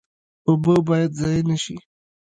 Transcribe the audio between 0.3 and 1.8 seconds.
اوبه باید ضایع نشي